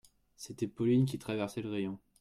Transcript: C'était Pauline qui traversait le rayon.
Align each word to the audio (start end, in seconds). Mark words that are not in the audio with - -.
C'était 0.35 0.65
Pauline 0.65 1.05
qui 1.05 1.19
traversait 1.19 1.61
le 1.61 1.69
rayon. 1.69 1.99